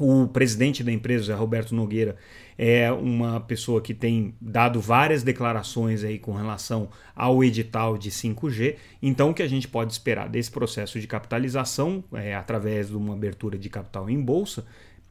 [0.00, 2.16] O presidente da empresa, Roberto Nogueira,
[2.56, 8.76] é uma pessoa que tem dado várias declarações aí com relação ao edital de 5G.
[9.02, 13.12] Então, o que a gente pode esperar desse processo de capitalização, é, através de uma
[13.12, 14.64] abertura de capital em bolsa,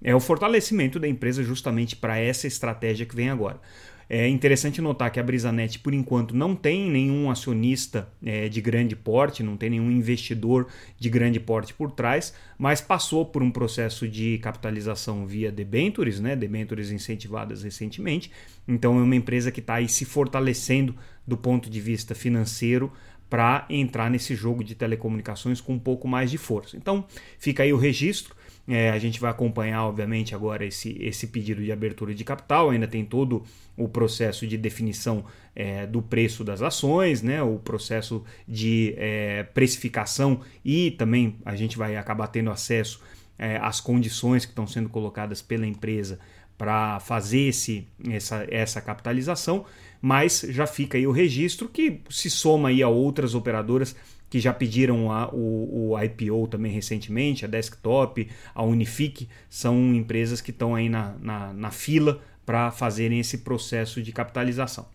[0.03, 3.61] é o fortalecimento da empresa justamente para essa estratégia que vem agora.
[4.09, 8.95] É interessante notar que a Brisanet, por enquanto, não tem nenhum acionista é, de grande
[8.95, 14.07] porte, não tem nenhum investidor de grande porte por trás, mas passou por um processo
[14.07, 18.31] de capitalização via debentures, né, debentures incentivadas recentemente.
[18.67, 20.95] Então é uma empresa que está aí se fortalecendo
[21.27, 22.91] do ponto de vista financeiro
[23.29, 26.75] para entrar nesse jogo de telecomunicações com um pouco mais de força.
[26.75, 27.05] Então
[27.37, 28.35] fica aí o registro.
[28.69, 32.69] É, a gente vai acompanhar, obviamente, agora esse, esse pedido de abertura de capital.
[32.69, 33.43] Ainda tem todo
[33.75, 35.25] o processo de definição
[35.55, 41.77] é, do preço das ações, né, o processo de é, precificação e também a gente
[41.77, 43.01] vai acabar tendo acesso
[43.37, 46.19] é, às condições que estão sendo colocadas pela empresa
[46.57, 49.65] para fazer esse, essa, essa capitalização,
[50.01, 53.95] mas já fica aí o registro que se soma aí a outras operadoras
[54.29, 60.39] que já pediram a, o, o, IPO também recentemente, a Desktop, a Unifique, são empresas
[60.39, 64.87] que estão aí na, na, na fila para fazerem esse processo de capitalização.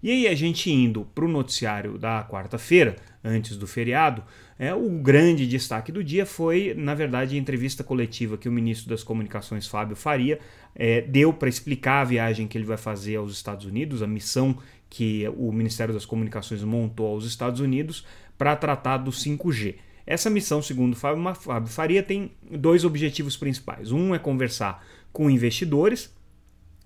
[0.00, 2.94] E aí a gente indo para o noticiário da quarta-feira,
[3.24, 4.22] antes do feriado,
[4.56, 8.88] é, o grande destaque do dia foi, na verdade, a entrevista coletiva que o ministro
[8.88, 10.38] das Comunicações, Fábio Faria,
[10.74, 14.58] é, deu para explicar a viagem que ele vai fazer aos Estados Unidos, a missão
[14.88, 18.06] que o Ministério das Comunicações montou aos Estados Unidos
[18.38, 19.74] para tratar do 5G.
[20.06, 23.92] Essa missão, segundo Fábio Faria, tem dois objetivos principais.
[23.92, 24.82] Um é conversar
[25.12, 26.10] com investidores,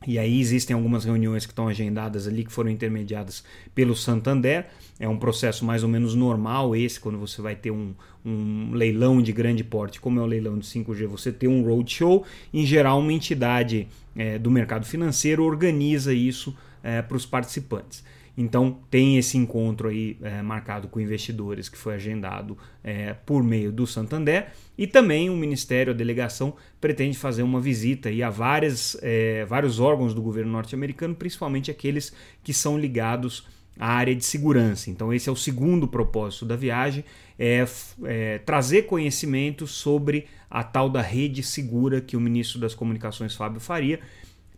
[0.07, 4.67] e aí existem algumas reuniões que estão agendadas ali, que foram intermediadas pelo Santander.
[4.99, 9.23] É um processo mais ou menos normal esse, quando você vai ter um, um leilão
[9.23, 12.25] de grande porte, como é o leilão de 5G, você tem um roadshow.
[12.53, 13.87] Em geral, uma entidade
[14.17, 18.03] é, do mercado financeiro organiza isso é, para os participantes.
[18.37, 23.71] Então tem esse encontro aí é, marcado com investidores que foi agendado é, por meio
[23.71, 28.97] do Santander e também o Ministério, a delegação pretende fazer uma visita aí a várias,
[29.03, 32.13] é, vários órgãos do governo norte-americano, principalmente aqueles
[32.43, 33.47] que são ligados
[33.79, 34.91] à área de segurança.
[34.91, 37.05] Então esse é o segundo propósito da viagem,
[37.39, 37.67] é,
[38.05, 43.61] é trazer conhecimento sobre a tal da rede segura que o ministro das Comunicações Fábio
[43.61, 44.01] Faria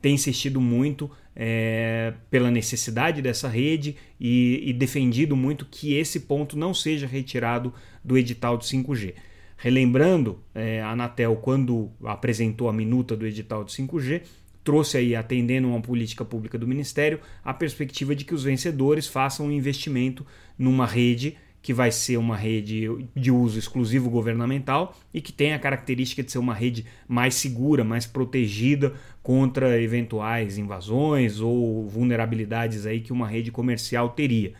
[0.04, 6.58] tem insistido muito é, pela necessidade dessa rede e, e, defendido muito que esse ponto
[6.58, 7.72] não seja retirado
[8.04, 9.14] do edital de 5G.
[9.56, 14.20] Relembrando, é, a Anatel, quando apresentou a minuta do edital de 5G,
[14.62, 19.46] trouxe aí, atendendo uma política pública do Ministério, a perspectiva de que os vencedores façam
[19.46, 20.26] um investimento
[20.58, 25.58] numa rede que vai ser uma rede de uso exclusivo governamental e que tem a
[25.58, 33.00] característica de ser uma rede mais segura, mais protegida contra eventuais invasões ou vulnerabilidades aí
[33.00, 34.52] que uma rede comercial teria.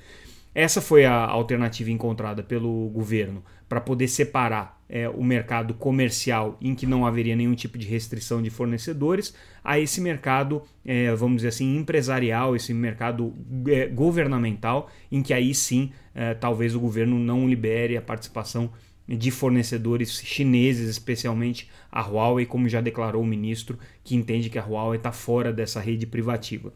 [0.54, 6.74] Essa foi a alternativa encontrada pelo governo para poder separar é, o mercado comercial em
[6.74, 9.34] que não haveria nenhum tipo de restrição de fornecedores
[9.64, 13.34] a esse mercado, é, vamos dizer assim, empresarial, esse mercado
[13.66, 18.70] é, governamental, em que aí sim é, talvez o governo não libere a participação
[19.06, 24.64] de fornecedores chineses, especialmente a Huawei, como já declarou o ministro, que entende que a
[24.64, 26.72] Huawei está fora dessa rede privativa.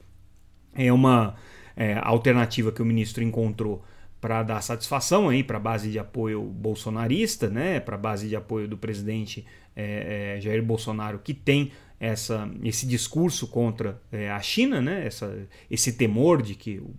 [0.75, 1.37] É uma
[1.79, 3.85] é, alternativa que o ministro encontrou
[4.21, 8.35] para dar satisfação aí para a base de apoio bolsonarista, né, para a base de
[8.35, 9.47] apoio do presidente
[9.77, 11.71] é, é, Jair Bolsonaro, que tem
[12.01, 15.33] essa, esse discurso contra é, a China, né, essa,
[15.71, 16.97] esse temor de que o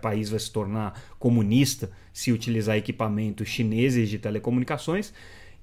[0.00, 5.12] país vai se tornar comunista se utilizar equipamentos chineses de telecomunicações.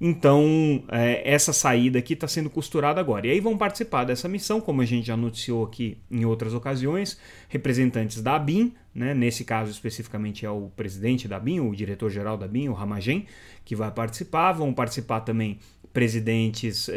[0.02, 3.28] Então, é, essa saída aqui está sendo costurada agora.
[3.28, 7.20] E aí vão participar dessa missão, como a gente já noticiou aqui em outras ocasiões,
[7.50, 12.46] representantes da ABIN, né, nesse caso especificamente é o presidente da ABIN, o diretor-geral da
[12.46, 13.26] ABIN, o Ramagen,
[13.66, 14.54] que vai participar.
[14.54, 15.60] Vão participar também
[15.94, 16.94] presidentes é,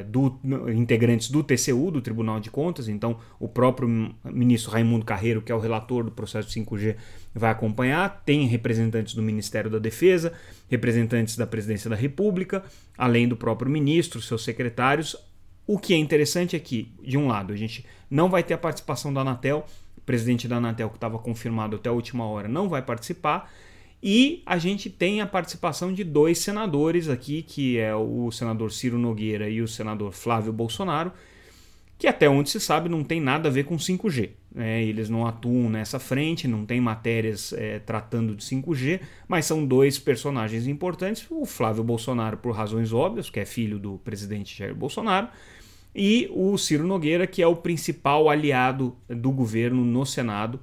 [0.00, 0.38] é, do,
[0.74, 3.88] integrantes do TCU, do Tribunal de Contas, então o próprio
[4.24, 6.96] ministro Raimundo Carreiro, que é o relator do processo 5G,
[7.34, 10.32] vai acompanhar, tem representantes do Ministério da Defesa,
[10.70, 12.62] representantes da Presidência da República,
[12.98, 15.16] além do próprio ministro, seus secretários.
[15.66, 18.58] O que é interessante é que, de um lado, a gente não vai ter a
[18.58, 19.64] participação da Anatel,
[19.96, 23.50] o presidente da Anatel, que estava confirmado até a última hora, não vai participar,
[24.02, 28.98] e a gente tem a participação de dois senadores aqui, que é o senador Ciro
[28.98, 31.12] Nogueira e o senador Flávio Bolsonaro,
[31.96, 34.30] que até onde se sabe não tem nada a ver com 5G.
[34.52, 34.82] Né?
[34.82, 40.00] Eles não atuam nessa frente, não tem matérias é, tratando de 5G, mas são dois
[40.00, 41.24] personagens importantes.
[41.30, 45.28] O Flávio Bolsonaro, por razões óbvias, que é filho do presidente Jair Bolsonaro,
[45.94, 50.58] e o Ciro Nogueira, que é o principal aliado do governo no Senado,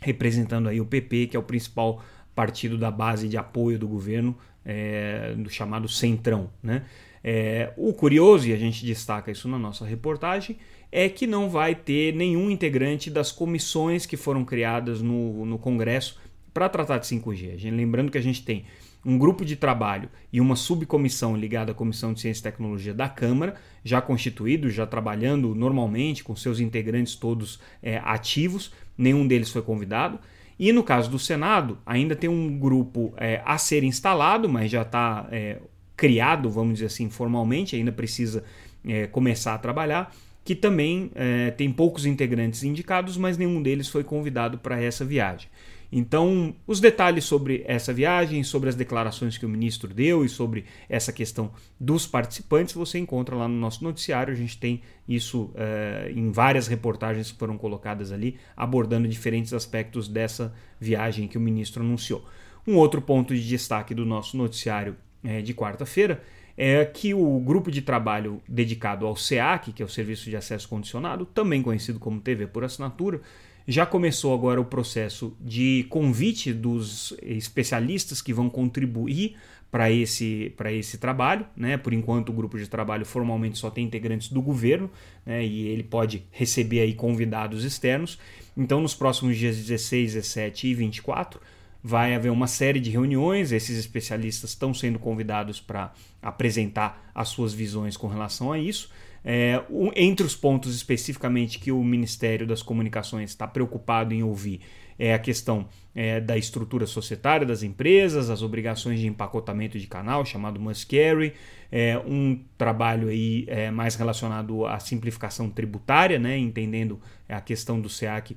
[0.00, 2.02] representando aí o PP, que é o principal
[2.36, 6.50] partido da base de apoio do governo, é, do chamado Centrão.
[6.62, 6.84] Né?
[7.24, 10.58] É, o curioso, e a gente destaca isso na nossa reportagem,
[10.92, 16.20] é que não vai ter nenhum integrante das comissões que foram criadas no, no Congresso
[16.52, 17.56] para tratar de 5G.
[17.56, 18.66] Gente, lembrando que a gente tem
[19.04, 23.08] um grupo de trabalho e uma subcomissão ligada à Comissão de Ciência e Tecnologia da
[23.08, 23.54] Câmara,
[23.84, 30.18] já constituído, já trabalhando normalmente, com seus integrantes todos é, ativos, nenhum deles foi convidado.
[30.58, 34.82] E no caso do Senado, ainda tem um grupo é, a ser instalado, mas já
[34.82, 35.58] está é,
[35.96, 38.42] criado, vamos dizer assim, formalmente, ainda precisa
[38.86, 40.14] é, começar a trabalhar,
[40.44, 45.48] que também é, tem poucos integrantes indicados, mas nenhum deles foi convidado para essa viagem.
[45.90, 50.64] Então, os detalhes sobre essa viagem, sobre as declarações que o ministro deu e sobre
[50.88, 54.32] essa questão dos participantes, você encontra lá no nosso noticiário.
[54.32, 60.08] A gente tem isso uh, em várias reportagens que foram colocadas ali, abordando diferentes aspectos
[60.08, 62.24] dessa viagem que o ministro anunciou.
[62.66, 66.22] Um outro ponto de destaque do nosso noticiário é, de quarta-feira
[66.56, 70.68] é que o grupo de trabalho dedicado ao SEAC, que é o Serviço de Acesso
[70.68, 73.20] Condicionado, também conhecido como TV por assinatura,
[73.66, 79.36] já começou agora o processo de convite dos especialistas que vão contribuir
[79.70, 81.44] para esse, esse trabalho.
[81.56, 81.76] Né?
[81.76, 84.90] Por enquanto, o grupo de trabalho formalmente só tem integrantes do governo
[85.24, 85.44] né?
[85.44, 88.18] e ele pode receber aí convidados externos.
[88.56, 91.40] Então, nos próximos dias 16, 17 e 24,
[91.82, 93.52] vai haver uma série de reuniões.
[93.52, 95.92] Esses especialistas estão sendo convidados para
[96.22, 98.90] apresentar as suas visões com relação a isso.
[99.28, 99.60] É,
[99.96, 104.60] entre os pontos especificamente que o Ministério das Comunicações está preocupado em ouvir
[104.98, 110.24] é a questão é, da estrutura societária das empresas, as obrigações de empacotamento de canal,
[110.24, 111.34] chamado must carry,
[111.70, 117.88] é, um trabalho aí é, mais relacionado à simplificação tributária, né, entendendo a questão do
[117.88, 118.36] SEAC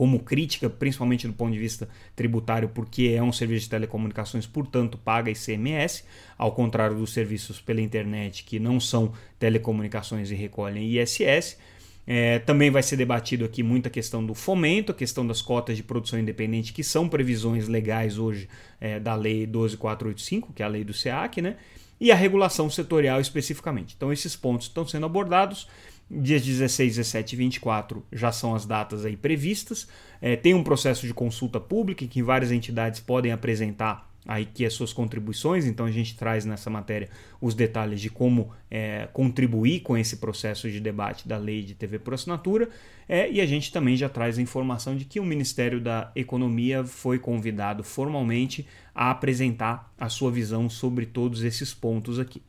[0.00, 4.96] como crítica, principalmente do ponto de vista tributário, porque é um serviço de telecomunicações, portanto,
[4.96, 6.04] paga ICMS,
[6.38, 11.58] ao contrário dos serviços pela internet que não são telecomunicações e recolhem ISS.
[12.06, 15.82] É, também vai ser debatido aqui muita questão do fomento, a questão das cotas de
[15.82, 18.48] produção independente, que são previsões legais hoje
[18.80, 21.56] é, da Lei 12485, que é a lei do SEAC, né?
[22.00, 23.94] e a regulação setorial especificamente.
[23.94, 25.68] Então, esses pontos estão sendo abordados.
[26.10, 29.86] Dias 16, 17 e 24 já são as datas aí previstas.
[30.20, 34.64] É, tem um processo de consulta pública em que várias entidades podem apresentar aí que
[34.66, 37.08] as suas contribuições, então a gente traz nessa matéria
[37.40, 41.98] os detalhes de como é, contribuir com esse processo de debate da lei de TV
[41.98, 42.68] por assinatura,
[43.08, 46.84] é, e a gente também já traz a informação de que o Ministério da Economia
[46.84, 52.42] foi convidado formalmente a apresentar a sua visão sobre todos esses pontos aqui.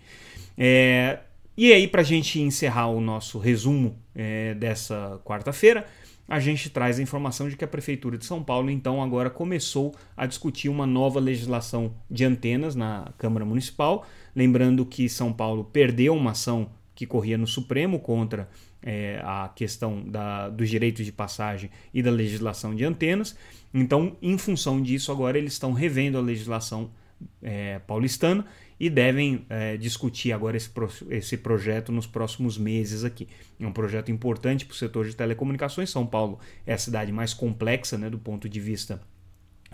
[0.58, 1.20] É,
[1.62, 5.86] e aí, para a gente encerrar o nosso resumo é, dessa quarta-feira,
[6.27, 9.94] a gente traz a informação de que a Prefeitura de São Paulo, então, agora começou
[10.18, 14.08] a discutir uma nova legislação de antenas na Câmara Municipal.
[14.36, 18.50] Lembrando que São Paulo perdeu uma ação que corria no Supremo contra
[18.82, 23.38] é, a questão da, dos direitos de passagem e da legislação de antenas.
[23.72, 26.89] Então, em função disso, agora eles estão revendo a legislação
[27.42, 28.46] é, paulistana
[28.80, 33.28] e devem é, discutir agora esse, pro, esse projeto nos próximos meses aqui.
[33.60, 35.90] É um projeto importante para o setor de telecomunicações.
[35.90, 39.00] São Paulo é a cidade mais complexa né, do ponto de vista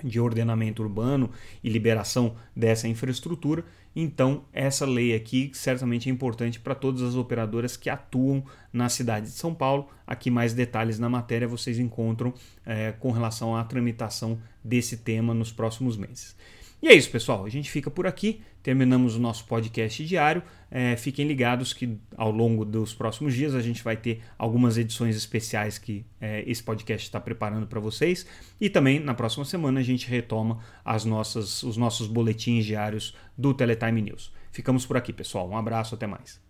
[0.04, 1.32] de ordenamento urbano
[1.64, 3.64] e liberação dessa infraestrutura.
[3.96, 9.28] Então, essa lei aqui certamente é importante para todas as operadoras que atuam na cidade
[9.28, 9.90] de São Paulo.
[10.06, 12.34] Aqui, mais detalhes na matéria vocês encontram
[12.66, 16.36] é, com relação à tramitação desse tema nos próximos meses.
[16.82, 17.44] E é isso, pessoal.
[17.44, 18.42] A gente fica por aqui.
[18.62, 20.44] Terminamos o nosso podcast diário.
[20.70, 25.16] É, fiquem ligados que ao longo dos próximos dias a gente vai ter algumas edições
[25.16, 28.28] especiais que é, esse podcast está preparando para vocês.
[28.62, 33.54] E também na próxima semana a gente retoma as nossas, os nossos boletins diários do
[33.54, 34.32] Teletime News.
[34.52, 35.50] Ficamos por aqui, pessoal.
[35.50, 36.47] Um abraço, até mais.